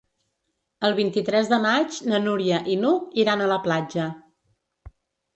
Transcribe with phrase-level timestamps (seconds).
[0.87, 4.07] El vint-i-tres de maig na Núria i n'Hug iran a la platja.